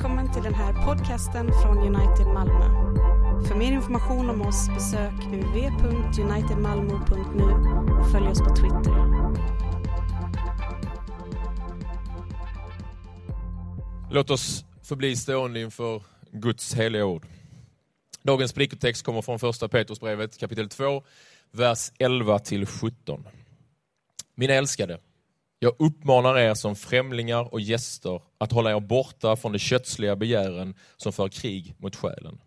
[0.00, 2.64] Välkommen till den här podcasten från United Malmö.
[3.48, 7.44] För mer information om oss besök uv.unitedmalmo.nu
[8.00, 8.94] och följ oss på Twitter.
[14.10, 17.26] Låt oss förbli stående inför Guds heliga ord.
[18.22, 21.02] Dagens predikotext kommer från första Petrusbrevet kapitel 2,
[21.52, 23.28] vers 11 till 17.
[24.34, 24.98] Mina älskade,
[25.62, 30.74] jag uppmanar er som främlingar och gäster att hålla er borta från de kötsliga begären
[30.96, 32.40] som för krig mot själen.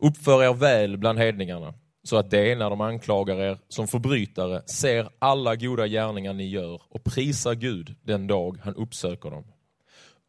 [0.00, 5.08] Uppför er väl bland hedningarna, så att de, när de anklagar er som förbrytare, ser
[5.18, 9.44] alla goda gärningar ni gör och prisar Gud den dag han uppsöker dem.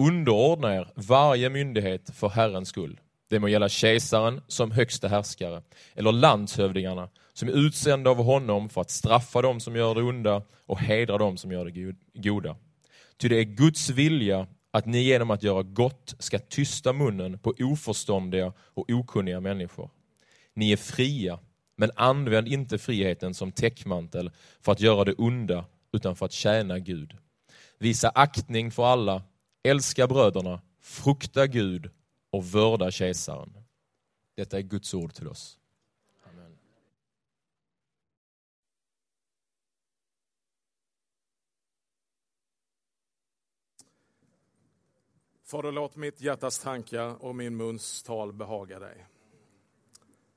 [0.04, 3.00] Underordna er varje myndighet för Herrens skull.
[3.30, 5.62] Det må gälla kejsaren som högste härskare,
[5.96, 10.41] eller landshövdingarna som är utsända av honom för att straffa dem som gör det onda
[10.66, 12.55] och hedra dem som gör det goda.
[13.17, 17.54] Ty det är Guds vilja att ni genom att göra gott ska tysta munnen på
[17.59, 19.90] oförståndiga och okunniga människor.
[20.54, 21.40] Ni är fria,
[21.76, 26.79] men använd inte friheten som täckmantel för att göra det onda, utan för att tjäna
[26.79, 27.18] Gud.
[27.79, 29.23] Visa aktning för alla,
[29.63, 31.90] älska bröderna, frukta Gud
[32.32, 33.54] och vörda kejsaren.
[34.35, 35.57] Detta är Guds ord till oss.
[45.52, 49.05] Fader, låt mitt hjärtas tankar och min muns tal behaga dig.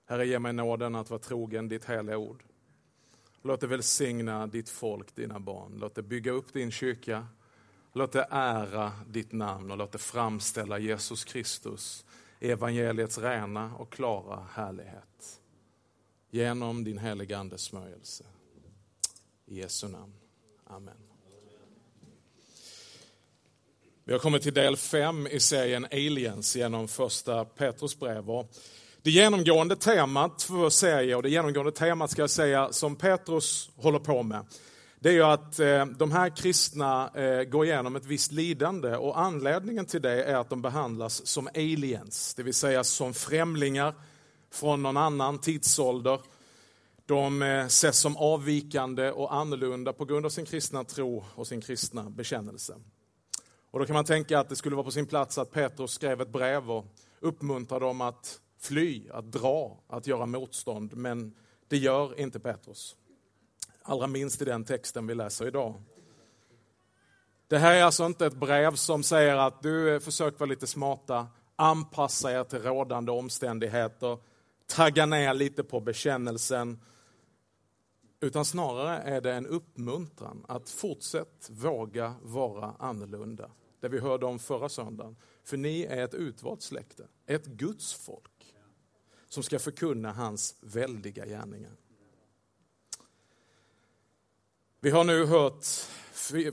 [0.07, 2.45] Herre, ge mig nåden att vara trogen ditt heliga ord.
[3.43, 5.79] Låt det välsigna ditt folk, dina barn.
[5.81, 7.27] Låt det bygga upp din kyrka.
[7.93, 12.05] Låt det ära ditt namn och låt det framställa Jesus Kristus,
[12.41, 15.41] evangeliets rena och klara härlighet.
[16.31, 18.25] Genom din heliga Andes smörjelse.
[19.47, 20.15] I Jesu namn.
[20.65, 21.14] Amen.
[24.05, 28.25] Vi har kommit till del fem i serien Aliens genom första Petrus brev.
[29.03, 33.99] Det genomgående temat för serie och det genomgående temat ska jag säga som Petrus håller
[33.99, 34.47] på med
[35.05, 39.21] det är ju att eh, de här kristna eh, går igenom ett visst lidande och
[39.21, 43.95] anledningen till det är att de behandlas som aliens, det vill säga som främlingar
[44.53, 46.21] från någon annan tidsålder.
[47.07, 51.61] De eh, ses som avvikande och annorlunda på grund av sin kristna tro och sin
[51.61, 52.75] kristna bekännelse.
[53.75, 56.21] Och då kan man tänka att det skulle vara på sin plats att Petrus skrev
[56.21, 56.85] ett brev och
[57.21, 60.97] uppmuntrade dem att fly, att dra, att göra motstånd.
[60.97, 61.35] Men
[61.69, 62.97] det gör inte Petrus.
[63.83, 65.83] Allra minst i den texten vi läser idag.
[67.49, 70.67] Det här är alltså inte ett brev som säger att du eh, försök vara lite
[70.67, 71.27] smarta,
[71.57, 74.19] anpassa er till rådande omständigheter,
[74.67, 76.81] tagga ner lite på bekännelsen.
[78.21, 83.51] Utan snarare är det en uppmuntran att fortsätt våga vara annorlunda.
[83.85, 85.17] Det vi hörde om förra söndagen.
[85.43, 88.55] För ni är ett utvalt släkte, ett Guds folk
[89.29, 91.73] som ska förkunna hans väldiga gärningar.
[94.81, 95.67] Vi har nu hört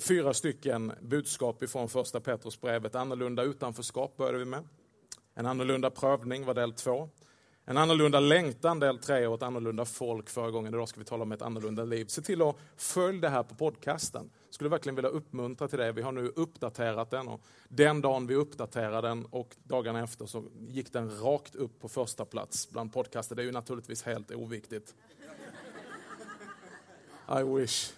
[0.01, 2.95] fyra stycken budskap ifrån första Petrusbrevet.
[2.95, 4.67] Annorlunda utanförskap började vi med.
[5.33, 7.09] En annorlunda prövning var del två.
[7.65, 10.73] En annorlunda längtan del tre och ett annorlunda folk förra gången.
[10.73, 12.05] Idag ska vi tala om ett annorlunda liv.
[12.05, 14.29] Se till att följa det här på podcasten.
[14.49, 15.91] Skulle verkligen vilja uppmuntra till det.
[15.91, 20.43] Vi har nu uppdaterat den och den dagen vi uppdaterade den och dagarna efter så
[20.67, 23.35] gick den rakt upp på första plats bland podcaster.
[23.35, 24.95] Det är ju naturligtvis helt oviktigt.
[27.39, 27.93] I wish.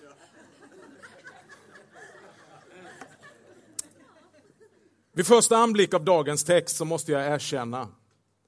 [5.11, 7.87] Vid första anblick av dagens text så måste jag erkänna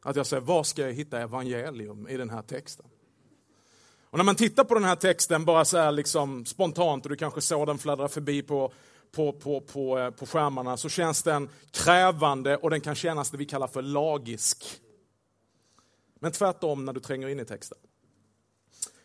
[0.06, 2.86] att jag säger, var ska jag hitta evangelium i den här texten?
[4.10, 7.16] Och när man tittar på den här texten bara så här liksom spontant och du
[7.16, 8.74] kanske såg den fladdra förbi på,
[9.12, 13.38] på, på, på, eh, på skärmarna så känns den krävande och den kan kännas det
[13.38, 14.82] vi kallar för lagisk.
[16.20, 17.78] Men tvärtom när du tränger in i texten.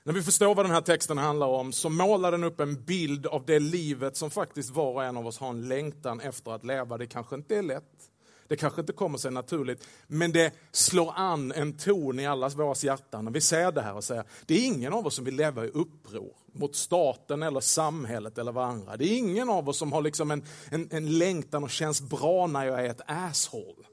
[0.02, 3.26] När vi förstår vad den här texten handlar om så målar den upp en bild
[3.26, 6.64] av det livet som faktiskt var och en av oss har en längtan efter att
[6.64, 6.98] leva.
[6.98, 8.10] Det kanske inte är lätt,
[8.50, 12.84] det kanske inte kommer sig naturligt, men det slår an en ton i allas våras
[12.84, 15.36] hjärtan när vi ser det här och säger, det är ingen av oss som vill
[15.36, 18.96] leva i uppror mot staten eller samhället eller varandra.
[18.96, 22.46] Det är ingen av oss som har liksom en, en, en längtan och känns bra
[22.46, 23.84] när jag är ett asshole.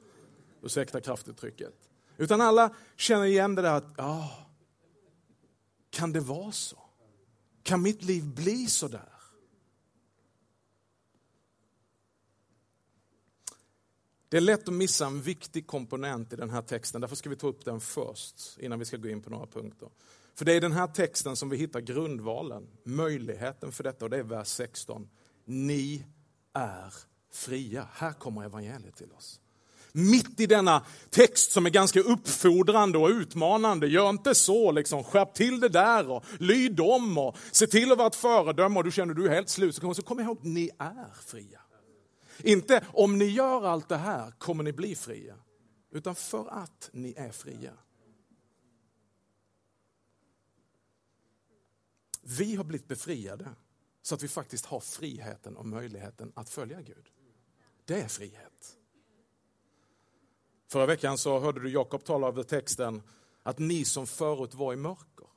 [0.62, 1.74] Ursäkta kraftuttrycket.
[2.18, 4.31] Utan alla känner igen det där att, ja,
[5.89, 6.77] kan det vara så?
[7.63, 9.17] Kan mitt liv bli så där?
[14.30, 17.36] Det är lätt att missa en viktig komponent i den här texten, därför ska vi
[17.36, 19.90] ta upp den först innan vi ska gå in på några punkter.
[20.36, 24.12] För det är i den här texten som vi hittar grundvalen, möjligheten för detta och
[24.12, 25.10] det är vers 16.
[25.46, 26.06] Ni
[26.54, 26.94] är
[27.32, 27.88] fria.
[27.94, 29.40] Här kommer evangeliet till oss.
[29.92, 33.88] Mitt i denna text som är ganska uppfordrande och utmanande.
[33.88, 35.04] Gör inte så, liksom.
[35.04, 38.84] skärp till det där och lyd om och se till att vara ett föredöme och
[38.84, 39.76] du känner att du är helt slut.
[39.76, 41.60] Så kom ihåg, ni är fria.
[42.44, 45.36] Inte om ni gör allt det här kommer ni bli fria,
[45.92, 47.74] utan för att ni är fria.
[52.22, 53.50] Vi har blivit befriade
[54.01, 57.10] så att vi faktiskt har friheten och möjligheten att följa Gud.
[57.86, 58.78] Det är frihet.
[60.68, 63.01] Förra veckan så hörde du Jakob tala över texten
[63.44, 65.28] att ni som förut var i mörker,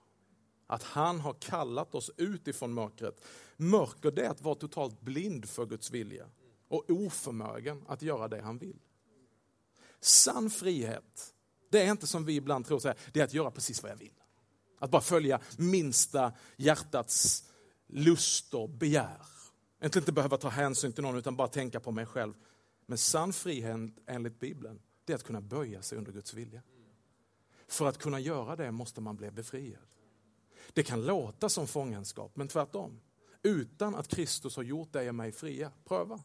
[0.66, 3.24] att han har kallat oss ut ifrån mörkret.
[3.56, 6.26] Mörker det är att vara totalt blind för Guds vilja
[6.70, 8.78] och oförmögen att göra det han vill.
[10.00, 11.34] Sann frihet,
[11.70, 14.14] det är inte som vi ibland tror, det är att göra precis vad jag vill.
[14.78, 17.44] Att bara följa minsta hjärtats
[17.86, 19.26] lust och begär.
[19.80, 22.34] Att inte behöva ta hänsyn till någon utan bara tänka på mig själv.
[22.86, 26.62] Men sann frihet enligt Bibeln, det är att kunna böja sig under Guds vilja.
[27.68, 29.86] För att kunna göra det måste man bli befriad.
[30.72, 33.00] Det kan låta som fångenskap, men tvärtom.
[33.42, 36.20] Utan att Kristus har gjort dig och mig fria, pröva.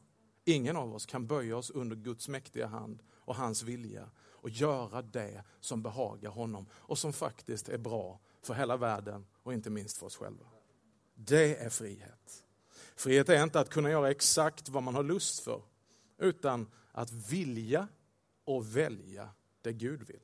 [0.46, 5.02] Ingen av oss kan böja oss under Guds mäktiga hand och hans vilja och göra
[5.02, 9.98] det som behagar honom och som faktiskt är bra för hela världen och inte minst
[9.98, 10.46] för oss själva.
[11.16, 12.44] Det är frihet.
[12.96, 15.62] Frihet är inte att kunna göra exakt vad man har lust för,
[16.18, 17.88] utan att vilja
[18.46, 19.30] och välja
[19.62, 20.20] det Gud vill.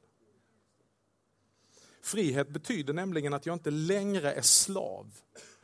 [2.02, 5.20] Frihet betyder nämligen att jag inte längre är slav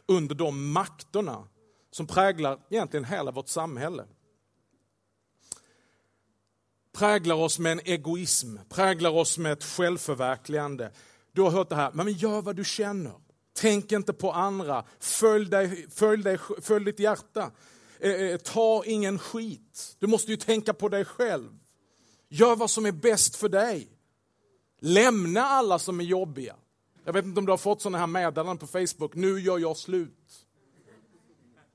[0.06, 1.48] under de makterna
[1.92, 4.06] som präglar egentligen hela vårt samhälle.
[6.98, 10.92] Präglar oss med en egoism, präglar oss med ett självförverkligande.
[11.32, 13.14] Du har hört det här, men gör vad du känner.
[13.60, 14.86] Tänk inte på andra.
[15.00, 17.52] Följ, dig, följ, dig, följ ditt hjärta.
[18.00, 19.96] Eh, eh, ta ingen skit.
[20.00, 21.50] Du måste ju tänka på dig själv.
[22.30, 23.88] Gör vad som är bäst för dig.
[24.82, 26.56] Lämna alla som är jobbiga.
[27.04, 29.16] Jag vet inte om du har fått sådana här meddelanden på Facebook.
[29.16, 30.47] Nu gör jag slut.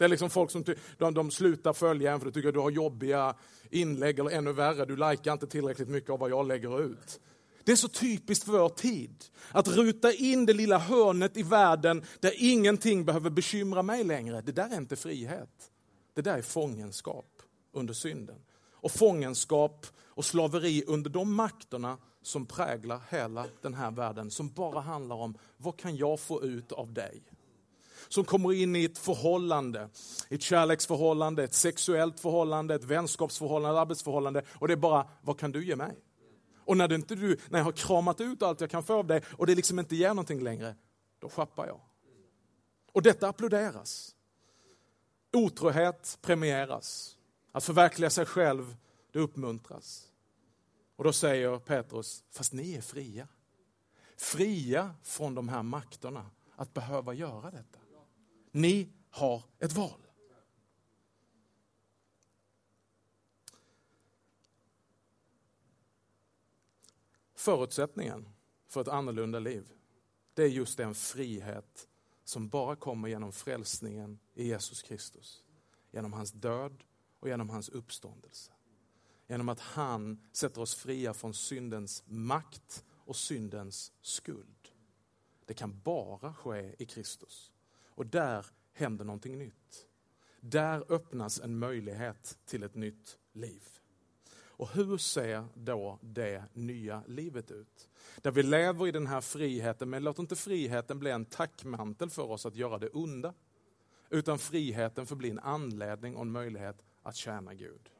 [0.02, 0.64] Det är liksom folk som
[0.98, 3.34] de, de slutar följa en för att de tycker att du har jobbiga
[3.70, 7.20] inlägg eller ännu värre, du likar inte tillräckligt mycket av vad jag lägger ut.
[7.64, 9.24] Det är så typiskt för vår tid.
[9.50, 14.40] Att ruta in det lilla hörnet i världen där ingenting behöver bekymra mig längre.
[14.40, 15.70] Det där är inte frihet.
[16.14, 18.38] Det där är fångenskap under synden.
[18.70, 24.30] Och fångenskap och slaveri under de makterna som präglar hela den här världen.
[24.30, 27.22] Som bara handlar om vad kan jag få ut av dig?
[28.08, 29.88] Som kommer in i ett förhållande,
[30.28, 34.42] ett kärleksförhållande, ett sexuellt förhållande, ett vänskapsförhållande, ett arbetsförhållande.
[34.54, 35.96] Och det är bara, vad kan du ge mig?
[36.64, 39.22] Och när, inte du, när jag har kramat ut allt jag kan få av dig
[39.38, 40.74] och det liksom inte ger någonting längre,
[41.18, 41.80] då schappar jag.
[42.92, 44.14] Och detta applåderas.
[45.32, 47.16] Otrohet premieras.
[47.52, 48.76] Att förverkliga sig själv,
[49.12, 50.08] det uppmuntras.
[50.96, 53.28] Och då säger Petrus, fast ni är fria.
[54.16, 57.78] Fria från de här makterna att behöva göra detta.
[58.52, 60.00] Ni har ett val.
[67.34, 68.28] Förutsättningen
[68.68, 69.72] för ett annorlunda liv,
[70.34, 71.88] det är just den frihet
[72.24, 75.44] som bara kommer genom frälsningen i Jesus Kristus.
[75.90, 76.84] Genom hans död
[77.20, 78.52] och genom hans uppståndelse.
[79.28, 84.68] Genom att han sätter oss fria från syndens makt och syndens skuld.
[85.44, 87.51] Det kan bara ske i Kristus.
[88.02, 89.86] Och där händer någonting nytt.
[90.40, 93.62] Där öppnas en möjlighet till ett nytt liv.
[94.34, 97.88] Och hur ser då det nya livet ut?
[98.22, 102.30] Där vi lever i den här friheten, men låt inte friheten bli en tackmantel för
[102.30, 103.34] oss att göra det onda.
[104.10, 107.90] Utan friheten får bli en anledning och en möjlighet att tjäna Gud.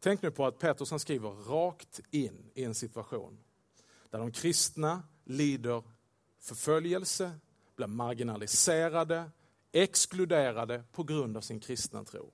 [0.00, 3.38] Tänk nu på att Petrus han skriver rakt in i en situation
[4.10, 5.82] där de kristna lider
[6.44, 7.32] förföljelse,
[7.76, 9.30] blir marginaliserade,
[9.72, 12.32] exkluderade på grund av sin kristna tro.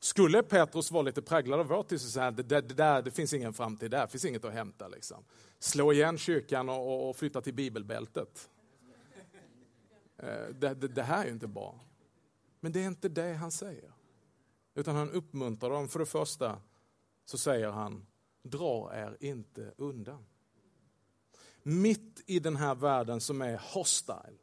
[0.00, 3.32] Skulle Petrus vara lite präglad av vår tid så säga det, det, där, det finns
[3.32, 4.88] ingen framtid där, det finns inget att hämta.
[4.88, 5.24] Liksom.
[5.58, 8.50] Slå igen kyrkan och, och flytta till bibelbältet.
[10.16, 11.80] Eh, det, det, det här är ju inte bra.
[12.60, 13.92] Men det är inte det han säger.
[14.74, 15.88] Utan han uppmuntrar dem.
[15.88, 16.60] För det första
[17.24, 18.06] så säger han,
[18.42, 20.26] dra er inte undan.
[21.62, 24.38] Mitt i den här världen som är hostile,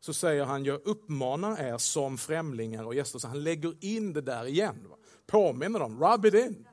[0.00, 3.18] så säger han, jag uppmanar er som främlingar och gäster.
[3.18, 4.88] Så han lägger in det där igen.
[4.88, 4.96] Va?
[5.26, 6.68] Påminner dem, rub it in.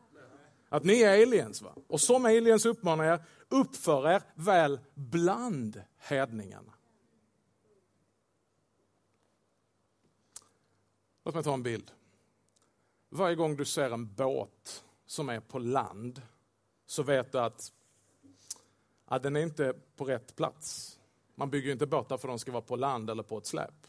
[0.70, 1.62] Att ni är aliens.
[1.62, 1.76] Va?
[1.88, 6.74] Och som aliens uppmanar er, uppför er väl bland hedningarna.
[11.26, 11.92] Låt mig ta en bild.
[13.10, 16.22] Varje gång du ser en båt som är på land
[16.86, 17.72] så vet du att
[19.06, 21.00] att den är inte på rätt plats.
[21.36, 23.88] Man bygger inte båtar för att de ska vara på land eller på ett släp.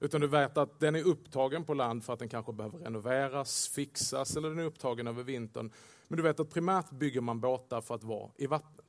[0.00, 3.68] Utan du vet att den är upptagen på land för att den kanske behöver renoveras,
[3.68, 5.72] fixas eller den är upptagen över vintern.
[6.08, 8.86] Men du vet att primärt bygger man båtar för att vara i vattnet.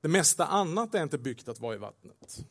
[0.00, 2.46] Det mesta annat är inte byggt att vara i vattnet.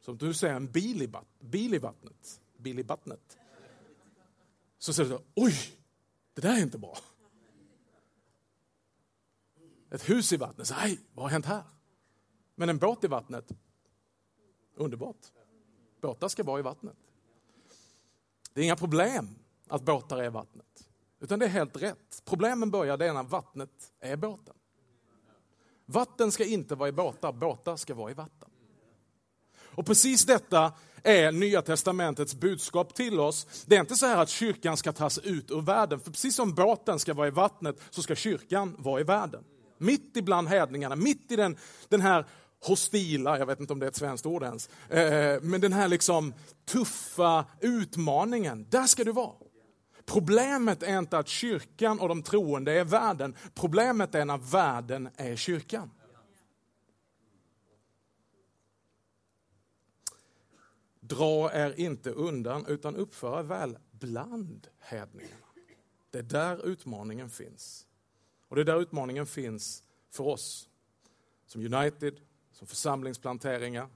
[0.00, 3.38] Som om du ser en bil i, bil i vattnet, bil i vattnet,
[4.78, 5.54] så säger du oj,
[6.34, 6.98] det där är inte bra.
[9.90, 11.62] Ett hus i vattnet, så, aj, vad har hänt här?
[12.54, 13.52] Men en båt i vattnet,
[14.74, 15.16] underbart.
[16.00, 16.96] Båtar ska vara i vattnet.
[18.52, 19.28] Det är inga problem
[19.68, 20.88] att båtar är i vattnet.
[21.20, 22.22] Utan det är helt rätt.
[22.24, 24.54] Problemen börjar det när vattnet är båten.
[25.86, 28.50] Vatten ska inte vara i båtar, båtar ska vara i vatten.
[29.58, 33.64] Och precis detta är Nya Testamentets budskap till oss.
[33.66, 36.54] Det är inte så här att kyrkan ska tas ut ur världen, för precis som
[36.54, 39.44] båten ska vara i vattnet så ska kyrkan vara i världen.
[39.78, 41.56] Mitt ibland hädningarna, mitt i den,
[41.88, 42.26] den här
[42.66, 45.88] hostila, jag vet inte om det är ett svenskt ord ens, eh, men den här
[45.88, 49.34] liksom tuffa utmaningen, där ska du vara.
[50.06, 55.36] Problemet är inte att kyrkan och de troende är världen, problemet är när världen är
[55.36, 55.90] kyrkan.
[61.00, 65.46] Dra er inte undan utan uppföra väl bland hedningarna.
[66.10, 67.86] Det är där utmaningen finns.
[68.48, 70.68] Och det är där utmaningen finns för oss
[71.46, 72.20] som United,
[72.52, 73.88] som församlingsplanteringar,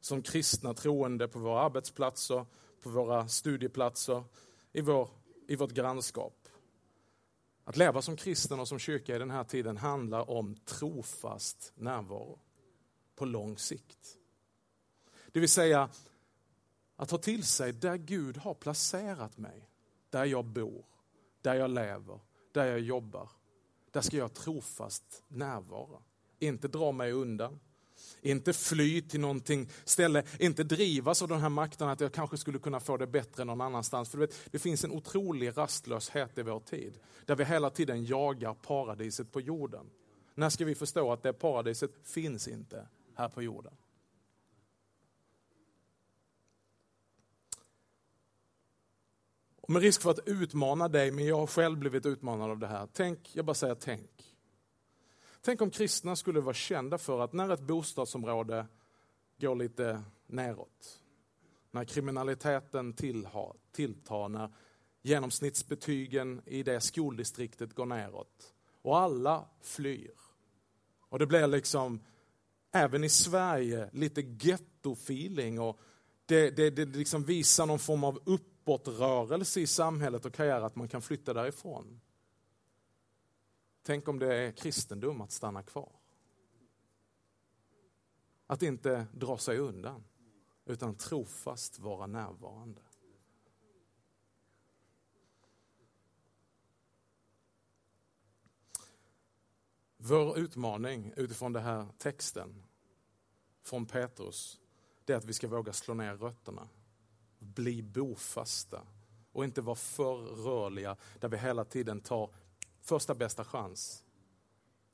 [0.00, 2.46] som kristna troende på våra arbetsplatser,
[2.82, 4.24] på våra studieplatser,
[4.72, 5.10] i, vår,
[5.48, 6.48] i vårt grannskap.
[7.64, 12.38] Att leva som kristen och som kyrka i den här tiden handlar om trofast närvaro
[13.16, 14.18] på lång sikt.
[15.32, 15.90] Det vill säga
[16.96, 19.70] att ta till sig där Gud har placerat mig,
[20.10, 20.84] där jag bor,
[21.42, 22.20] där jag lever,
[22.52, 23.30] där jag jobbar.
[23.96, 25.98] Där ska jag trofast närvara.
[26.38, 27.60] Inte dra mig undan,
[28.20, 32.58] inte fly till någonting ställe, inte drivas av den här makten att jag kanske skulle
[32.58, 34.10] kunna få det bättre någon annanstans.
[34.10, 38.54] För vet, det finns en otrolig rastlöshet i vår tid, där vi hela tiden jagar
[38.54, 39.90] paradiset på jorden.
[40.34, 43.74] När ska vi förstå att det paradiset finns inte här på jorden?
[49.66, 52.66] Och med risk för att utmana dig, men jag har själv blivit utmanad av det
[52.66, 52.88] här.
[52.92, 54.34] Tänk, jag bara säger tänk.
[55.40, 58.66] Tänk om kristna skulle vara kända för att när ett bostadsområde
[59.40, 61.00] går lite neråt,
[61.70, 64.52] när kriminaliteten tillhar, tilltar, när
[65.02, 70.14] genomsnittsbetygen i det skoldistriktet går neråt och alla flyr.
[71.08, 72.00] Och det blir liksom,
[72.72, 75.80] även i Sverige, lite ghetto-feeling och
[76.26, 78.20] det, det, det liksom visar någon form av
[78.66, 82.00] uppåtrörelse i samhället och karriär, att man kan flytta därifrån.
[83.82, 85.92] Tänk om det är kristendom att stanna kvar.
[88.46, 90.04] Att inte dra sig undan,
[90.64, 92.80] utan trofast vara närvarande.
[99.96, 102.62] Vår utmaning utifrån den här texten
[103.62, 104.60] från Petrus,
[105.04, 106.68] det är att vi ska våga slå ner rötterna.
[107.38, 108.82] Bli bofasta
[109.32, 112.30] och inte vara för rörliga där vi hela tiden tar
[112.80, 114.04] första bästa chans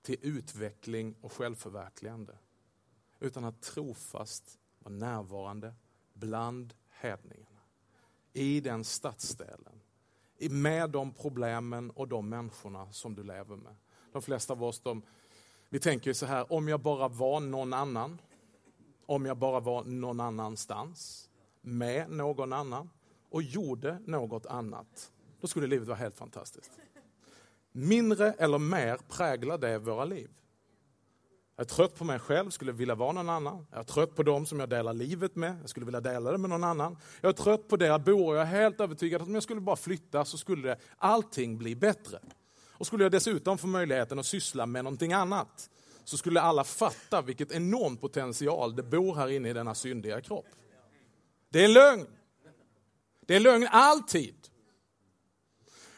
[0.02, 2.38] till utveckling och självförverkligande.
[3.20, 5.74] Utan att trofast vara närvarande
[6.14, 7.60] bland hedningarna.
[8.32, 9.80] I den stadsdelen.
[10.50, 13.76] Med de problemen och de människorna som du lever med.
[14.12, 15.02] De flesta av oss, de,
[15.68, 18.20] vi tänker ju så här, om jag bara var någon annan,
[19.06, 21.30] om jag bara var någon annanstans,
[21.62, 22.90] med någon annan
[23.30, 26.70] och gjorde något annat, då skulle livet vara helt fantastiskt.
[27.72, 30.30] Mindre eller mer präglar det våra liv.
[31.56, 33.66] Jag är trött på mig själv, skulle vilja vara någon annan.
[33.70, 36.38] Jag är trött på dem som jag delar livet med, jag skulle vilja dela det
[36.38, 36.96] med någon annan.
[37.20, 39.42] Jag är trött på där jag bor och jag är helt övertygad att om jag
[39.42, 42.18] skulle bara flytta så skulle allting bli bättre.
[42.82, 45.70] Och skulle jag dessutom få möjligheten att syssla med någonting annat
[46.04, 50.46] så skulle alla fatta vilket enorm potential det bor här inne i denna syndiga kropp.
[51.52, 52.06] Det är lögn.
[53.26, 54.34] Det är lögn alltid.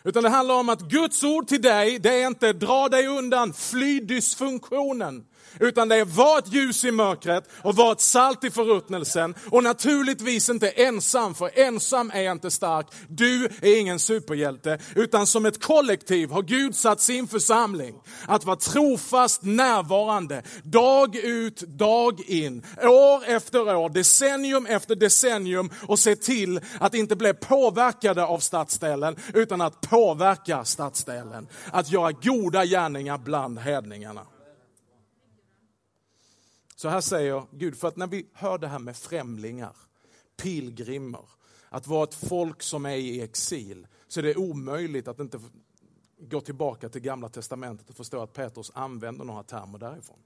[0.05, 3.53] Utan det handlar om att Guds ord till dig, det är inte dra dig undan,
[3.53, 5.27] fly dysfunktionen.
[5.61, 9.35] Utan det är var ett ljus i mörkret och var ett salt i förruttnelsen.
[9.51, 12.87] Och naturligtvis inte ensam, för ensam är inte stark.
[13.09, 17.95] Du är ingen superhjälte, utan som ett kollektiv har Gud satt sin församling
[18.27, 25.99] att vara trofast närvarande, dag ut, dag in, år efter år, decennium efter decennium och
[25.99, 31.49] se till att inte bli påverkade av stadsdelen, utan att påverka stadsdelen.
[31.71, 34.21] Att göra goda gärningar bland hedningarna.
[36.85, 39.77] Så här säger Gud, för att när vi hör det här med främlingar,
[40.37, 41.29] pilgrimer,
[41.69, 45.41] att vara ett folk som är i exil, så är det omöjligt att inte
[46.19, 50.19] gå tillbaka till gamla testamentet och förstå att Petrus använder några termer därifrån.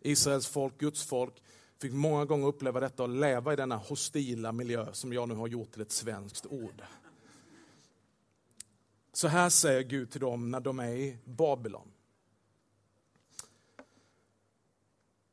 [0.00, 1.42] Israels folk, Guds folk,
[1.78, 5.46] fick många gånger uppleva detta och leva i denna hostila miljö som jag nu har
[5.46, 6.82] gjort till ett svenskt ord.
[9.12, 11.88] Så här säger Gud till dem när de är i Babylon.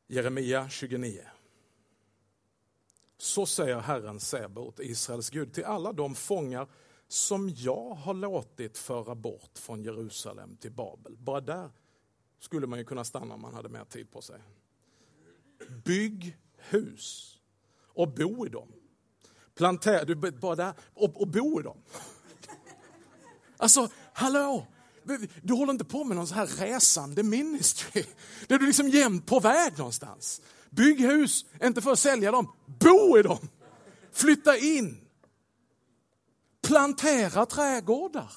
[0.08, 1.20] Jeremia 29.
[3.18, 6.68] Så säger Herren Sebot, Israels Gud, till alla de fångar
[7.08, 11.16] som jag har låtit föra bort från Jerusalem till Babel.
[11.16, 11.70] Bara där
[12.38, 14.40] skulle man ju kunna stanna om man hade mer tid på sig.
[15.84, 17.38] Bygg hus
[17.82, 18.72] och bo i dem.
[19.54, 21.82] Plantera, du, bara där, och, och bo i dem.
[23.56, 24.66] Alltså, hallå!
[25.42, 28.04] Du håller inte på med någon så här resande ministry,
[28.46, 30.40] där du liksom jämt på väg någonstans.
[30.70, 33.48] Bygg hus, inte för att sälja dem, bo i dem.
[34.12, 35.00] Flytta in.
[36.62, 38.32] Plantera trädgårdar.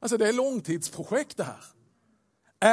[0.00, 1.64] Alltså det är långtidsprojekt det här.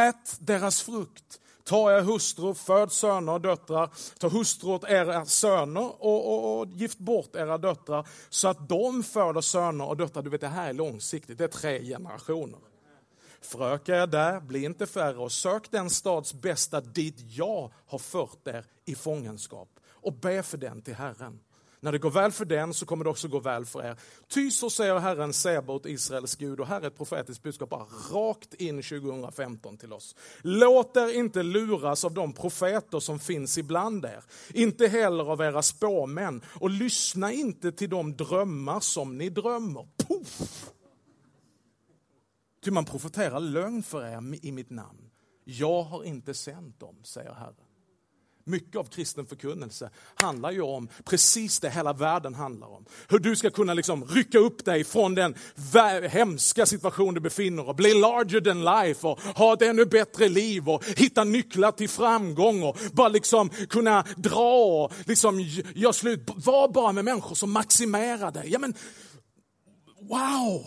[0.10, 1.40] Ät deras frukt.
[1.64, 3.90] Ta er hustru, föd söner och döttrar.
[4.20, 9.04] Ta hustru åt era söner och, och, och, gift bort era döttrar så att de
[9.04, 10.24] föder söner och döttrar.
[10.24, 12.60] Du vet, det här är långsiktigt, det är tre generationer.
[13.42, 18.48] Föröka er där, bli inte färre och sök den stads bästa dit jag har fört
[18.48, 21.40] er i fångenskap och be för den till Herren.
[21.80, 23.96] När det går väl för den så kommer det också gå väl för er.
[24.28, 28.54] Ty så säger Herren Sebot, Israels Gud, och här är ett profetiskt budskap bara rakt
[28.54, 30.16] in 2015 till oss.
[30.42, 35.62] Låt er inte luras av de profeter som finns ibland er, inte heller av era
[35.62, 39.88] spåmän, och lyssna inte till de drömmar som ni drömmer.
[40.08, 40.72] Puff!
[42.68, 45.10] Ty man profeterar lögn för er i mitt namn.
[45.44, 47.54] Jag har inte sänt dem, säger Herren.
[48.44, 52.86] Mycket av kristen förkunnelse handlar ju om precis det hela världen handlar om.
[53.10, 55.36] Hur du ska kunna liksom rycka upp dig från den
[56.10, 60.30] hemska situation du befinner dig och bli larger than life och ha ett ännu bättre
[60.30, 65.40] liv och hitta nycklar till framgång och bara liksom kunna dra och liksom
[65.76, 66.30] göra slut.
[66.36, 68.50] Var bara med människor som maximerar dig.
[68.52, 68.74] Ja, men,
[70.10, 70.66] wow!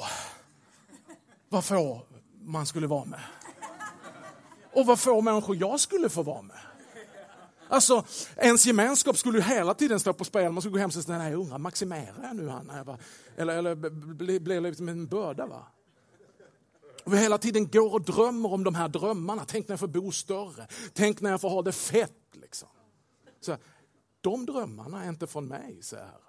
[1.51, 2.03] Vad få
[2.43, 3.21] man skulle vara med.
[4.73, 6.61] Och vad få människor jag skulle få vara med.
[7.69, 8.05] Alltså,
[8.37, 10.53] ens gemenskap skulle ju hela tiden stå på spel.
[10.53, 12.99] Man skulle gå hem och säga, nej, undrar, maximerar jag nu han?
[13.37, 13.75] Eller, eller
[14.15, 15.47] blir det liksom en börda?
[15.47, 15.67] Va?
[17.05, 19.45] Och vi hela tiden går och drömmer om de här drömmarna.
[19.47, 20.67] Tänk när jag får bo större.
[20.93, 22.13] Tänk när jag får ha det fett.
[22.33, 22.69] Liksom.
[23.41, 23.57] Så,
[24.21, 26.21] de drömmarna är inte från mig, säger Herren.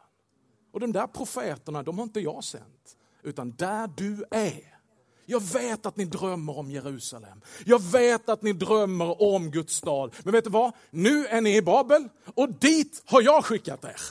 [0.72, 2.98] Och de där profeterna, de har inte jag sänt.
[3.24, 4.80] Utan där du är,
[5.26, 7.42] jag vet att ni drömmer om Jerusalem.
[7.66, 10.16] Jag vet att ni drömmer om Guds stad.
[10.24, 10.72] Men vet du vad?
[10.90, 14.02] Nu är ni i Babel och dit har jag skickat er.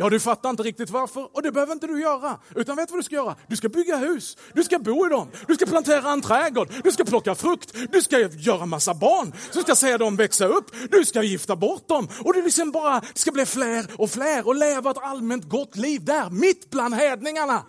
[0.00, 2.38] Ja, du fattar inte riktigt varför och det behöver inte du göra.
[2.54, 3.36] Utan vet du vad du ska göra?
[3.46, 6.92] Du ska bygga hus, du ska bo i dem, du ska plantera en trädgård, du
[6.92, 11.04] ska plocka frukt, du ska göra massa barn, du ska se dem växa upp, du
[11.04, 14.90] ska gifta bort dem och det liksom bara ska bli fler och fler och leva
[14.90, 17.62] ett allmänt gott liv där, mitt bland hedningarna.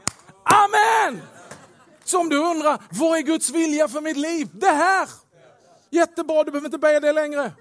[0.46, 1.22] Amen!
[2.10, 4.50] Så om du undrar, vad är Guds vilja för mitt liv?
[4.54, 5.10] Det här!
[5.90, 7.52] Jättebra, du behöver inte be det längre.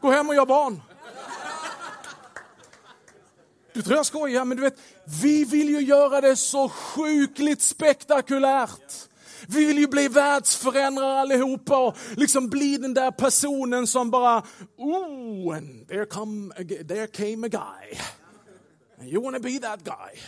[0.00, 0.82] Gå hem och gör barn.
[3.72, 4.80] Du tror jag skojar, men du vet,
[5.22, 9.08] vi vill ju göra det så sjukligt spektakulärt.
[9.48, 14.42] Vi vill ju bli världsförändrare allihopa och liksom bli den där personen som bara,
[14.76, 16.54] oh, and there, come,
[16.88, 17.98] there came a guy.
[19.00, 20.20] And you wanna be that guy.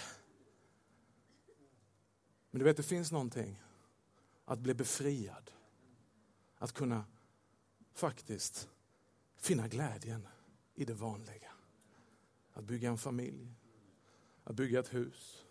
[2.57, 3.63] Men du vet, det finns någonting.
[4.45, 5.51] Att bli befriad.
[6.59, 7.05] Att kunna
[7.95, 8.69] faktiskt
[9.37, 10.29] finna glädjen
[10.75, 11.53] i det vanliga.
[12.53, 13.55] Att bygga en familj,
[14.45, 15.45] att bygga ett hus,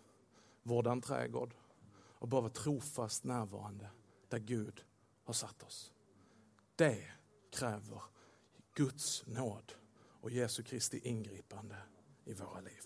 [0.62, 1.54] vårda en trädgård
[1.94, 3.90] och bara vara trofast närvarande
[4.28, 4.84] där Gud
[5.24, 5.92] har satt oss.
[6.76, 7.12] Det
[7.50, 8.02] kräver
[8.74, 9.72] Guds nåd
[10.20, 11.76] och Jesu Kristi ingripande
[12.24, 12.82] i våra liv.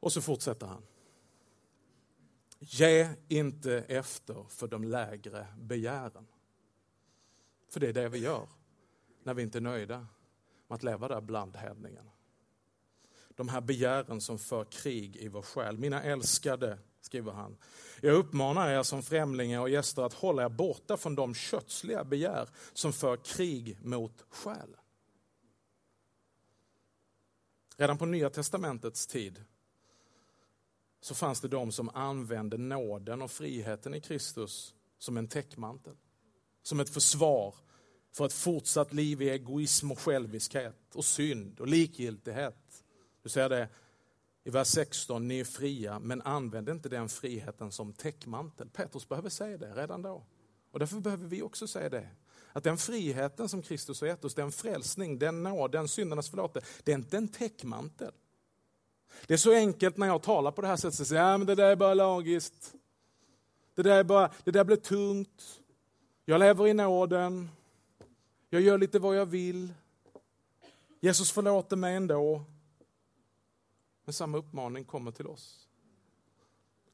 [0.00, 0.82] Och så fortsätter han.
[2.66, 6.26] Ge inte efter för de lägre begären.
[7.68, 8.48] För det är det vi gör
[9.22, 10.06] när vi inte är nöjda
[10.68, 12.10] med att leva där bland hedningarna.
[13.28, 15.78] De här begären som för krig i vår själ.
[15.78, 17.56] Mina älskade, skriver han.
[18.00, 22.48] Jag uppmanar er som främlingar och gäster att hålla er borta från de kötsliga begär
[22.72, 24.80] som för krig mot själen.
[27.76, 29.44] Redan på Nya testamentets tid
[31.04, 35.96] så fanns det de som använde nåden och friheten i Kristus som en täckmantel.
[36.62, 37.54] Som ett försvar
[38.12, 42.84] för ett fortsatt liv i egoism och själviskhet och synd och likgiltighet.
[43.22, 43.68] Du säger det
[44.44, 48.68] i vers 16, ni är fria, men använd inte den friheten som täckmantel.
[48.68, 50.26] Petrus behöver säga det redan då.
[50.70, 52.08] Och därför behöver vi också säga det.
[52.52, 56.68] Att den friheten som Kristus har gett oss, den frälsning, den nåd, den syndernas förlåtelse,
[56.84, 58.12] det är inte en täckmantel.
[59.26, 61.46] Det är så enkelt när jag talar på det här sättet, att säga, ja, men
[61.46, 62.74] det där är bara lagiskt.
[63.74, 65.62] Det där, är bara, det där blir tungt.
[66.24, 67.48] Jag lever i nåden.
[68.50, 69.74] Jag gör lite vad jag vill.
[71.00, 72.44] Jesus förlåter mig ändå.
[74.04, 75.68] Men samma uppmaning kommer till oss.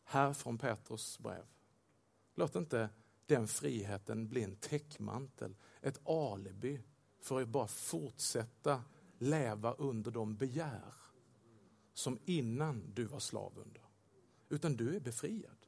[0.05, 1.45] Här från Petrus brev.
[2.35, 2.89] Låt inte
[3.27, 6.81] den friheten bli en täckmantel, ett alibi
[7.21, 8.83] för att bara fortsätta
[9.19, 11.00] leva under de begär
[11.95, 13.83] som innan du var slav under.
[14.49, 15.67] Utan du är befriad.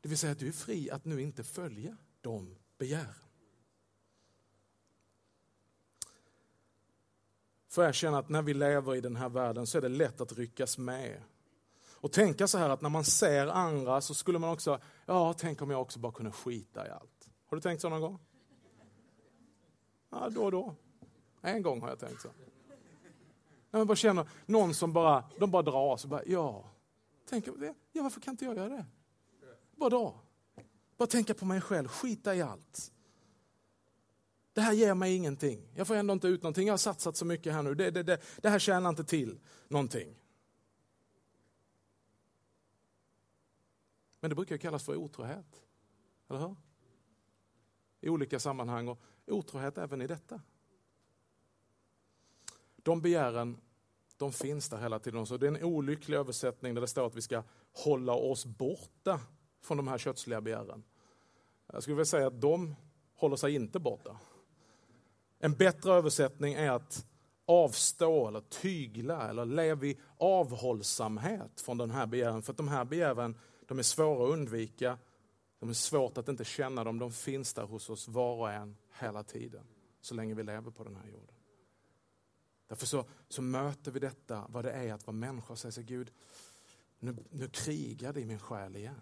[0.00, 3.14] Det vill säga att du är fri att nu inte följa de begären.
[7.68, 10.20] För jag känner att när vi lever i den här världen så är det lätt
[10.20, 11.22] att ryckas med.
[12.00, 15.62] Och tänka så här att när man ser andra så skulle man också, ja tänk
[15.62, 17.28] om jag också bara kunde skita i allt.
[17.46, 18.18] Har du tänkt så någon gång?
[20.10, 20.74] Ja, då och då.
[21.40, 22.28] En gång har jag tänkt så.
[23.70, 26.64] När man bara känner någon som bara, de bara drar, så bara, ja.
[27.28, 27.46] Tänk,
[27.92, 28.86] ja varför kan inte jag göra det?
[29.76, 30.20] Bara dra.
[30.96, 32.92] Bara tänka på mig själv, skita i allt.
[34.52, 35.68] Det här ger mig ingenting.
[35.74, 36.66] Jag får ändå inte ut någonting.
[36.66, 37.74] Jag har satsat så mycket här nu.
[37.74, 40.16] Det, det, det, det här tjänar inte till någonting.
[44.20, 45.62] Men det brukar kallas för otrohet.
[46.28, 46.56] Eller hur?
[48.00, 50.40] I olika sammanhang och otrohet även i detta.
[52.82, 53.60] De begären,
[54.16, 55.26] de finns där hela tiden.
[55.26, 59.20] Så det är en olycklig översättning där det står att vi ska hålla oss borta
[59.62, 60.82] från de här kötsliga begären.
[61.72, 62.74] Jag skulle vilja säga att de
[63.14, 64.16] håller sig inte borta.
[65.38, 67.06] En bättre översättning är att
[67.46, 72.42] avstå eller tygla eller leva i avhållsamhet från den här begären.
[72.42, 74.98] För att de här begären, de är svåra att undvika.
[75.58, 76.98] De är svårt att inte känna dem.
[76.98, 79.64] De finns där hos oss var och en hela tiden.
[80.00, 81.39] Så länge vi lever på den här jorden.
[82.70, 85.84] Därför så, så möter vi detta, vad det är att vara människa och säga sig
[85.84, 86.12] Gud,
[86.98, 89.00] nu, nu krigar det i min själ igen.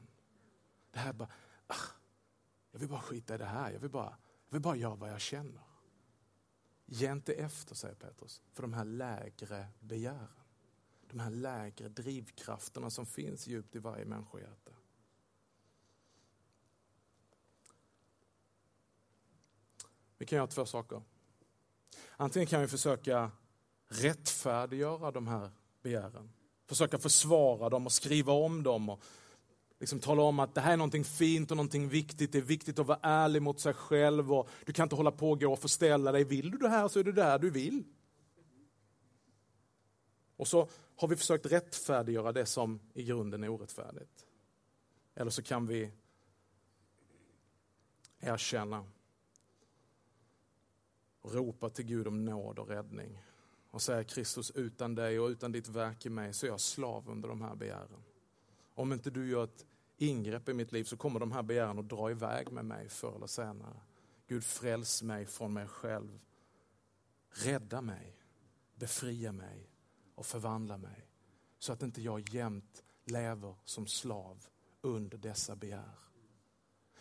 [0.90, 1.28] Det här bara,
[1.66, 1.74] ah,
[2.70, 3.72] jag vill bara skita i det här.
[3.72, 5.62] Jag vill bara, jag vill bara göra vad jag känner.
[6.87, 10.28] Ge inte efter, säger Petrus, för de här lägre begären.
[11.11, 14.72] De här lägre drivkrafterna som finns djupt i varje människohjärta.
[20.18, 21.02] Vi kan göra två saker.
[22.16, 23.31] Antingen kan vi försöka
[23.88, 25.51] rättfärdiggöra de här
[25.83, 26.31] begären.
[26.66, 29.03] Försöka försvara dem och skriva om dem och
[29.81, 32.33] liksom tala om att det här är någonting fint och någonting viktigt.
[32.33, 35.31] Det är viktigt att vara ärlig mot sig själv och du kan inte hålla på
[35.31, 36.24] och gå och förställa dig.
[36.24, 37.85] Vill du det här så är det där du vill.
[40.37, 44.27] Och så har vi försökt rättfärdiggöra det som i grunden är orättfärdigt.
[45.14, 45.90] Eller så kan vi
[48.20, 48.85] erkänna
[51.20, 53.22] och ropa till Gud om nåd och räddning.
[53.70, 57.09] Och säga Kristus, utan dig och utan ditt verk i mig så är jag slav
[57.09, 58.04] under de här begären.
[58.74, 61.88] Om inte du gör ett ingrepp i mitt liv så kommer de här begären att
[61.88, 63.81] dra iväg med mig förr eller senare.
[64.26, 66.20] Gud fräls mig från mig själv.
[67.31, 68.16] Rädda mig,
[68.74, 69.70] befria mig
[70.14, 71.09] och förvandla mig.
[71.59, 74.46] Så att inte jag jämt lever som slav
[74.81, 75.98] under dessa begär.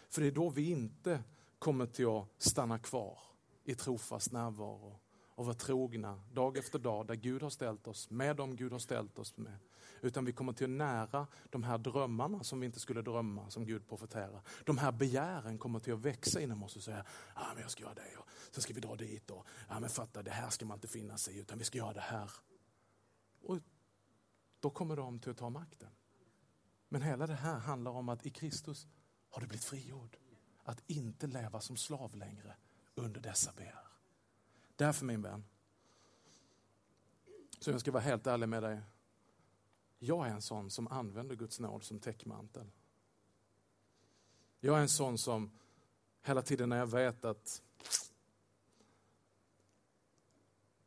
[0.10, 1.24] För det är då vi inte
[1.60, 3.20] kommer till att stanna kvar
[3.64, 5.00] i trofast närvaro
[5.38, 8.80] och vara trogna dag efter dag där Gud har ställt oss, med dem Gud har
[8.80, 9.58] ställt oss med.
[10.02, 13.66] Utan vi kommer till att nära de här drömmarna som vi inte skulle drömma, som
[13.66, 14.42] Gud profeterar.
[14.64, 17.84] De här begären kommer till att växa inom oss och säga, ah, men jag ska
[17.84, 20.66] göra det och sen ska vi dra dit och, ah, men fatta det här ska
[20.66, 22.32] man inte finna sig i utan vi ska göra det här.
[23.42, 23.60] Och
[24.60, 25.90] då kommer de till att ta makten.
[26.90, 28.88] Men hela det här handlar om att i Kristus
[29.30, 30.18] har du blivit frigjord.
[30.64, 32.56] Att inte leva som slav längre
[32.96, 33.97] under dessa begär.
[34.78, 35.44] Därför min vän,
[37.60, 38.82] så jag ska vara helt ärlig med dig.
[40.00, 42.72] Jag är en sån som använder Guds nåd som täckmantel.
[44.60, 45.52] Jag är en sån som
[46.28, 47.62] Hela tiden när jag vet att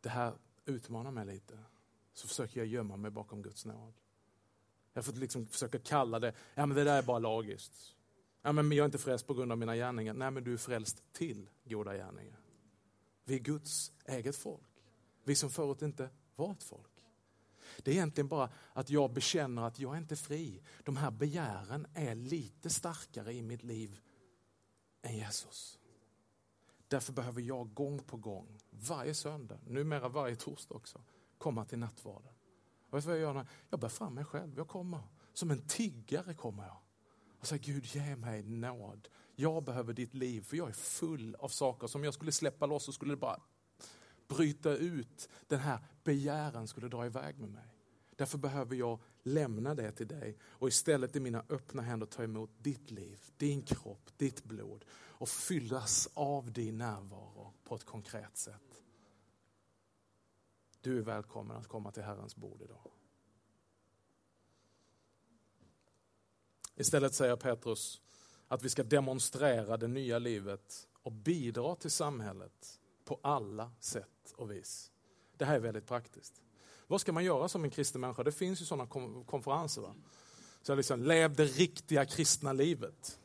[0.01, 1.59] det här utmanar mig lite,
[2.13, 3.95] så försöker jag gömma mig bakom Guds nåd.
[4.93, 7.97] Jag får liksom försöka kalla det, ja men det där är bara lagiskt.
[8.43, 10.15] Ja, men jag är inte frälst på grund av mina gärningar.
[10.15, 12.40] Nej, men du är frälst till goda gärningar.
[13.31, 14.83] Vi är Guds eget folk.
[15.25, 16.91] Vi som förut inte var ett folk.
[17.83, 20.63] Det är egentligen bara att jag bekänner att jag är inte fri.
[20.85, 24.01] De här begären är lite starkare i mitt liv
[25.03, 25.79] än Jesus.
[26.89, 31.03] Därför behöver jag gång på gång, varje söndag, numera varje torsdag också,
[31.39, 32.33] komma till nattvarden.
[32.91, 33.47] Och vet vad jag gör?
[33.69, 34.57] Jag bär fram mig själv.
[34.57, 35.01] Jag kommer.
[35.33, 36.79] Som en tiggare kommer jag.
[37.41, 39.09] Och säger Gud, ge mig nåd.
[39.41, 41.87] Jag behöver ditt liv, för jag är full av saker.
[41.87, 43.41] Som jag skulle släppa loss så skulle det bara
[44.29, 45.29] bryta ut.
[45.47, 47.75] Den här begäran skulle dra iväg med mig.
[48.17, 52.51] Därför behöver jag lämna det till dig och istället i mina öppna händer ta emot
[52.59, 58.83] ditt liv, din kropp, ditt blod och fyllas av din närvaro på ett konkret sätt.
[60.81, 62.91] Du är välkommen att komma till Herrens bord idag.
[66.77, 68.01] Istället säger Petrus
[68.51, 74.51] att vi ska demonstrera det nya livet och bidra till samhället på alla sätt och
[74.51, 74.91] vis.
[75.37, 76.43] Det här är väldigt praktiskt.
[76.87, 78.23] Vad ska man göra som en kristen människa?
[78.23, 78.87] Det finns ju sådana
[79.27, 79.83] konferenser.
[79.83, 79.95] Va?
[80.63, 83.19] Så liksom, lev det riktiga kristna livet.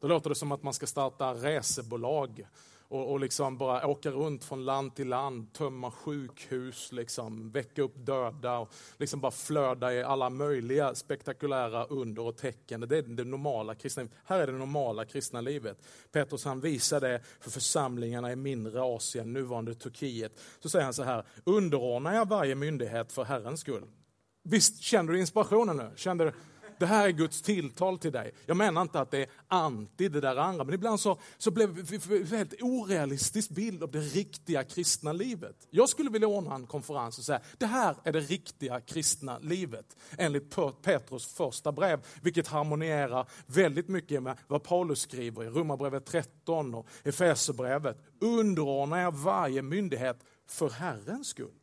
[0.00, 2.46] Då låter det som att man ska starta resebolag
[2.92, 7.94] och, och liksom bara åka runt från land till land, tömma sjukhus, liksom, väcka upp
[7.96, 12.80] döda och liksom bara flöda i alla möjliga spektakulära under och tecken.
[12.80, 14.08] Det är det normala kristna.
[14.24, 15.78] Här är det normala kristna livet.
[16.12, 20.40] Petrus han visar det för församlingarna i mindre Asien, nuvarande Turkiet.
[20.60, 23.84] Så säger han så här, underordna jag varje myndighet för Herrens skull.
[24.44, 25.90] Visst känner du inspirationen nu?
[25.96, 26.32] Känner du?
[26.82, 28.34] Det här är Guds tilltal till dig.
[28.46, 31.70] Jag menar inte att det är anti det där andra, men ibland så, så blev
[31.70, 35.56] vi en helt orealistisk bild av det riktiga kristna livet.
[35.70, 39.96] Jag skulle vilja ordna en konferens och säga, det här är det riktiga kristna livet.
[40.18, 46.74] Enligt Petrus första brev, vilket harmonierar väldigt mycket med vad Paulus skriver i Romarbrevet 13
[46.74, 47.98] och Efesierbrevet.
[48.20, 50.16] Underordna er varje myndighet
[50.46, 51.61] för Herrens skull.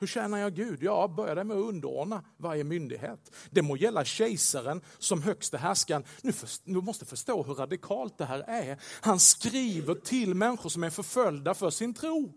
[0.00, 0.82] Hur tjänar jag Gud?
[0.82, 3.30] Ja, börja med att underordna varje myndighet.
[3.50, 6.04] Det må gälla kejsaren som högste härskaren.
[6.22, 6.32] Nu,
[6.64, 8.78] du måste förstå hur radikalt det här är.
[9.00, 12.32] Han skriver till människor som är förföljda för sin tro.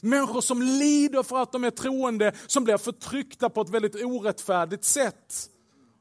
[0.00, 4.84] Människor som lider för att de är troende, som blir förtryckta på ett väldigt orättfärdigt
[4.84, 5.50] sätt.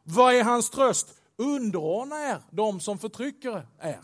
[0.04, 1.08] Vad är hans tröst?
[1.38, 4.04] Underordna er de som förtrycker er.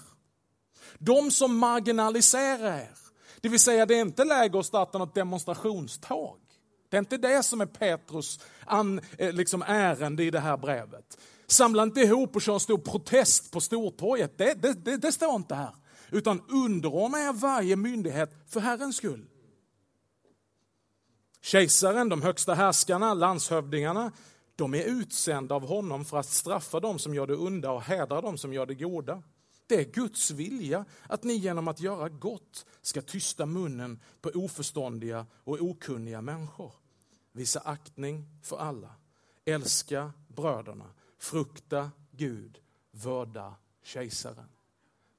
[0.99, 2.97] De som marginaliserar er.
[3.41, 6.42] Det vill säga, det är inte läge att starta något demonstrationståg.
[6.93, 11.17] Det är inte det som är Petrus an, eh, liksom ärende i det här brevet.
[11.47, 14.37] Samla inte ihop och kör en stor protest på Stortorget.
[14.37, 15.75] Det, det, det, det står inte här.
[16.11, 19.25] Utan underordna er varje myndighet för Herrens skull.
[21.41, 24.11] Kejsaren, de högsta härskarna, landshövdingarna,
[24.55, 28.21] de är utsända av honom för att straffa dem som gör det onda och hedra
[28.21, 29.23] dem som gör det goda.
[29.67, 35.25] Det är Guds vilja att ni genom att göra gott ska tysta munnen på oförståndiga
[35.43, 36.82] och okunniga människor
[37.33, 38.95] visa aktning för alla,
[39.45, 44.49] älska bröderna, frukta Gud, vörda kejsaren.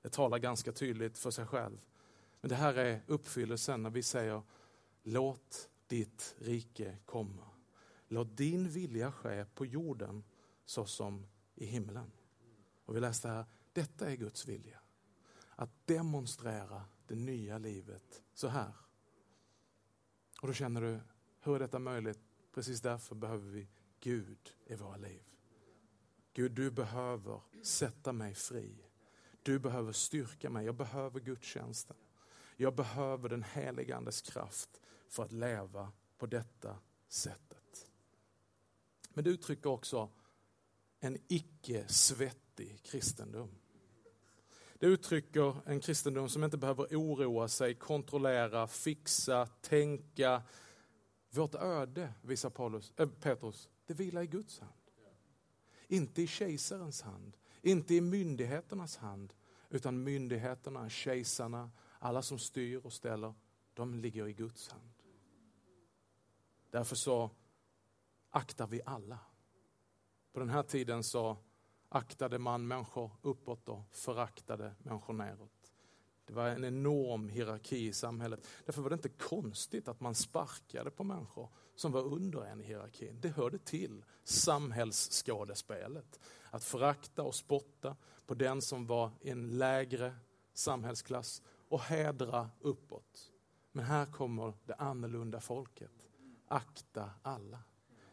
[0.02, 1.78] Det talar ganska tydligt för sig själv.
[2.40, 4.42] Men det här är uppfyllelsen när vi säger
[5.02, 7.48] låt ditt rike komma.
[8.08, 10.24] Låt din vilja ske på jorden
[10.64, 12.12] så som i himlen.
[12.84, 14.78] Och vi läste här, detta är Guds vilja.
[15.56, 18.72] Att demonstrera det nya livet så här.
[20.40, 21.00] Och då känner du,
[21.44, 22.18] hur är detta möjligt?
[22.54, 23.68] Precis därför behöver vi
[24.00, 25.22] Gud i våra liv.
[26.32, 28.84] Gud, du behöver sätta mig fri.
[29.42, 30.66] Du behöver styrka mig.
[30.66, 31.96] Jag behöver gudstjänsten.
[32.56, 36.78] Jag behöver den helige Andes kraft för att leva på detta
[37.08, 37.86] sättet.
[39.08, 40.10] Men det uttrycker också
[41.00, 43.50] en icke-svettig kristendom.
[44.78, 50.42] Det uttrycker en kristendom som inte behöver oroa sig, kontrollera, fixa, tänka,
[51.36, 54.72] vårt öde, visar Paulus, äh, Petrus, det vilar i Guds hand.
[55.88, 59.32] Inte i kejsarens hand, inte i myndigheternas hand,
[59.70, 63.34] utan myndigheterna, kejsarna, alla som styr och ställer,
[63.74, 64.92] de ligger i Guds hand.
[66.70, 67.30] Därför så
[68.30, 69.18] aktar vi alla.
[70.32, 71.36] På den här tiden så
[71.88, 75.63] aktade man människor uppåt och föraktade människor neråt.
[76.26, 78.46] Det var en enorm hierarki i samhället.
[78.64, 82.64] Därför var det inte konstigt att man sparkade på människor som var under en i
[82.64, 83.20] hierarkin.
[83.20, 86.20] Det hörde till samhällsskådespelet.
[86.50, 90.14] Att förakta och spotta på den som var i en lägre
[90.52, 93.30] samhällsklass och hedra uppåt.
[93.72, 96.06] Men här kommer det annorlunda folket.
[96.48, 97.58] Akta alla.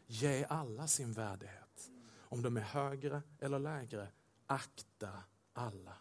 [0.07, 1.91] Ge alla sin värdighet.
[2.19, 4.07] Om de är högre eller lägre,
[4.45, 5.09] akta
[5.53, 5.93] alla.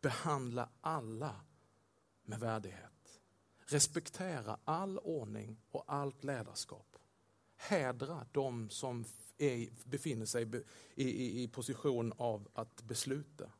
[0.00, 1.40] Behandla alla
[2.22, 3.20] med värdighet.
[3.58, 6.96] Respektera all ordning och allt ledarskap.
[7.56, 9.04] Hedra de som
[9.38, 10.50] är, befinner sig
[10.94, 13.52] i, i, i position av att besluta.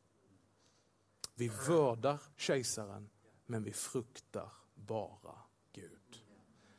[1.35, 3.09] Vi vördar kejsaren,
[3.45, 5.35] men vi fruktar bara
[5.71, 6.23] Gud.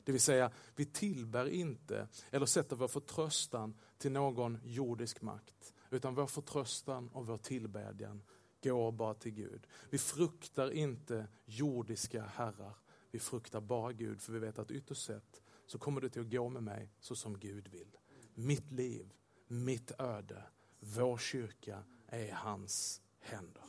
[0.05, 6.15] Det vill säga, vi tillbär inte eller sätter vår förtröstan till någon jordisk makt, utan
[6.15, 8.23] vår förtröstan och vår tillbedjan
[8.63, 9.67] går bara till Gud.
[9.91, 12.75] Vi fruktar inte jordiska herrar,
[13.11, 16.31] vi fruktar bara Gud, för vi vet att ytterst sett så kommer det till att
[16.31, 17.97] gå med mig så som Gud vill.
[18.35, 19.13] Mitt liv,
[19.47, 20.43] mitt öde,
[20.81, 23.65] vår kyrka är i hans händer.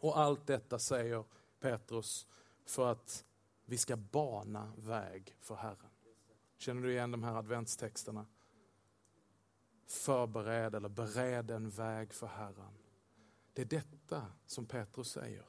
[0.00, 1.24] Och allt detta säger
[1.60, 2.26] Petrus
[2.64, 3.24] för att
[3.64, 5.90] vi ska bana väg för Herren.
[6.56, 8.26] Känner du igen de här adventstexterna?
[9.86, 12.78] Förbered eller bered en väg för Herren.
[13.56, 15.44] Det är detta som Petrus säger.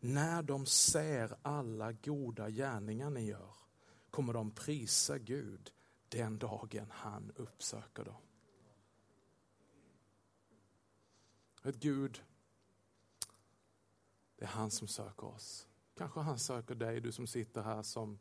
[0.00, 3.54] När de ser alla goda gärningar ni gör
[4.10, 5.72] kommer de prisa Gud
[6.08, 8.22] den dagen han uppsöker dem.
[11.62, 12.22] Ett Gud,
[14.36, 15.68] det är han som söker oss.
[15.96, 18.18] Kanske han söker dig, du som sitter här som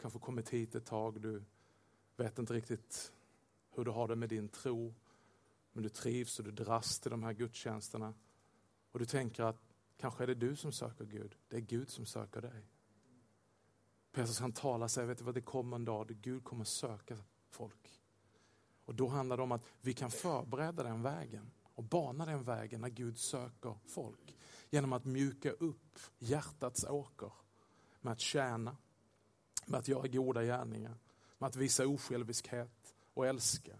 [0.00, 1.20] kanske kommit hit ett tag.
[1.20, 1.44] Du
[2.16, 3.12] vet inte riktigt
[3.70, 4.94] hur du har det med din tro.
[5.72, 8.14] Men du trivs och du dras till de här gudstjänsterna.
[8.92, 9.62] Och du tänker att
[9.96, 11.36] kanske är det du som söker Gud.
[11.48, 12.70] Det är Gud som söker dig.
[14.12, 17.18] Petrus han talar sig, vet du vad det kommer en dag då Gud kommer söka
[17.50, 18.00] folk.
[18.84, 22.80] Och då handlar det om att vi kan förbereda den vägen och bana den vägen
[22.80, 24.36] när Gud söker folk.
[24.70, 27.32] Genom att mjuka upp hjärtats åker
[28.00, 28.76] med att tjäna,
[29.66, 30.98] med att göra goda gärningar,
[31.38, 33.78] med att visa osjälviskhet och älska.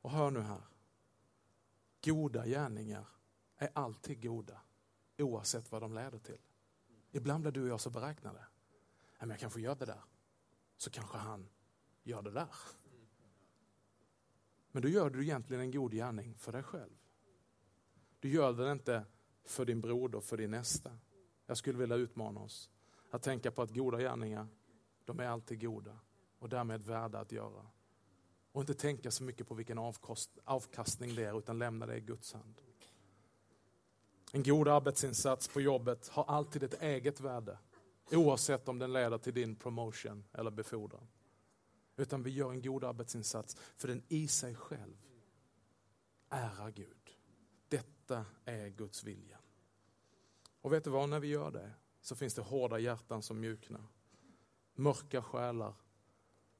[0.00, 0.62] Och hör nu här,
[2.04, 3.06] goda gärningar
[3.58, 4.60] är alltid goda
[5.18, 6.40] oavsett vad de leder till.
[7.10, 8.46] Ibland blir du och jag så beräknade.
[9.18, 10.02] Men jag kanske gör det där,
[10.76, 11.48] så kanske han
[12.02, 12.48] gör det där.
[14.70, 16.98] Men då gör du egentligen en god gärning för dig själv.
[18.20, 19.04] Du gör den inte
[19.44, 20.98] för din broder, för din nästa.
[21.46, 22.70] Jag skulle vilja utmana oss
[23.10, 24.46] att tänka på att goda gärningar,
[25.04, 25.98] de är alltid goda
[26.38, 27.66] och därmed värda att göra.
[28.52, 29.78] Och inte tänka så mycket på vilken
[30.44, 32.60] avkastning det är, utan lämna det i Guds hand.
[34.32, 37.58] En god arbetsinsats på jobbet har alltid ett eget värde,
[38.10, 41.08] oavsett om den leder till din promotion eller befordran.
[41.96, 44.96] Utan vi gör en god arbetsinsats för den i sig själv
[46.28, 47.16] ärar Gud.
[47.68, 49.38] Detta är Guds vilja.
[50.60, 53.84] Och vet du vad, när vi gör det så finns det hårda hjärtan som mjuknar.
[54.74, 55.74] Mörka själar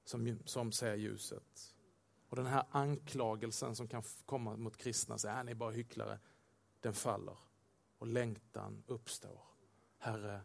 [0.04, 1.74] som, som ser ljuset.
[2.28, 6.18] Och den här anklagelsen som kan komma mot kristna, säga, äh, ni är bara hycklare,
[6.80, 7.36] den faller.
[7.98, 9.40] Och längtan uppstår.
[9.98, 10.40] Herre,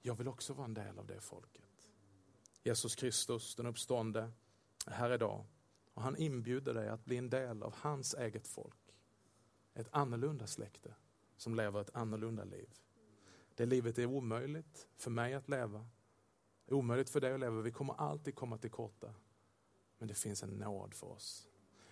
[0.00, 1.88] jag vill också vara en del av det folket.
[2.62, 4.32] Jesus Kristus, den uppstående,
[4.86, 5.44] är här idag.
[5.94, 8.94] Och han inbjuder dig att bli en del av hans eget folk.
[9.74, 10.94] Ett annorlunda släkte
[11.36, 12.68] som lever ett annorlunda liv.
[13.54, 15.86] Det livet är omöjligt för mig att leva.
[16.66, 17.60] Omöjligt för dig att leva.
[17.60, 19.14] Vi kommer alltid komma till korta.
[19.98, 21.48] Men det finns en nåd för oss.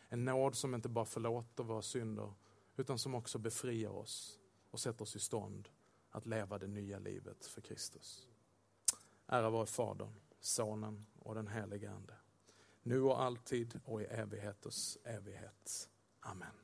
[0.09, 2.35] En nåd som inte bara förlåter våra synder
[2.77, 4.41] utan som också befriar oss
[4.75, 5.69] och sätter oss i stånd
[6.11, 8.29] att leva det nya livet för Kristus.
[9.27, 12.15] Ära vare Fadern Sonen och den helige Ande.
[12.83, 15.89] Nu och alltid och i evigheters evighet.
[16.21, 16.64] Amen.